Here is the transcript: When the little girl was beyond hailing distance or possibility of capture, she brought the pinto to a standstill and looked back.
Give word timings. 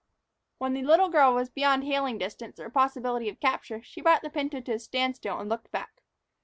When 0.57 0.73
the 0.73 0.81
little 0.81 1.09
girl 1.09 1.35
was 1.35 1.51
beyond 1.51 1.83
hailing 1.83 2.17
distance 2.17 2.59
or 2.59 2.71
possibility 2.71 3.29
of 3.29 3.39
capture, 3.39 3.83
she 3.83 4.01
brought 4.01 4.23
the 4.23 4.31
pinto 4.31 4.59
to 4.59 4.71
a 4.71 4.79
standstill 4.79 5.37
and 5.39 5.47
looked 5.47 5.69
back. 5.71 6.01